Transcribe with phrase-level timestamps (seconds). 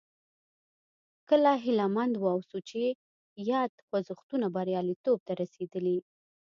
[1.29, 2.81] کله هیله مند واوسو چې
[3.51, 5.97] یاد خوځښتونه بریالیتوب ته رسېدلي.